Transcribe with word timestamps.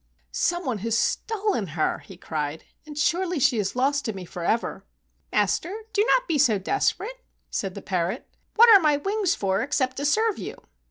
"Some 0.31 0.65
one 0.65 0.79
has 0.79 0.97
stolen 0.97 1.67
her," 1.77 1.99
he 1.99 2.17
cried, 2.17 2.63
"and 2.87 2.97
surely 2.97 3.37
she 3.37 3.59
is 3.59 3.75
lost 3.75 4.03
to 4.05 4.13
me 4.13 4.25
forever." 4.25 4.83
"Master, 5.31 5.83
do 5.93 6.03
not 6.03 6.27
be 6.27 6.39
so 6.39 6.57
desperate," 6.57 7.23
said 7.51 7.75
the 7.75 7.83
parrot. 7.83 8.27
"What 8.55 8.75
are 8.75 8.79
my 8.81 8.97
wings 8.97 9.35
for 9.35 9.61
except 9.61 9.97
to 9.97 10.05
serve 10.07 10.39
you. 10.39 10.55